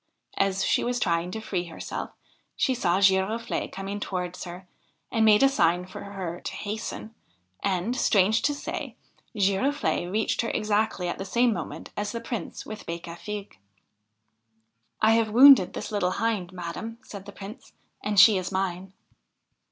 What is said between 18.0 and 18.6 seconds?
'and she is